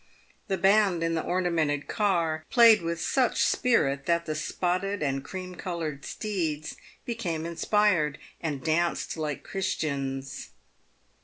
[0.47, 5.53] The band in the ornamented car played with such spirit that the spotted and cream
[5.53, 10.53] coloured steeds became inspired, and danced like Christians.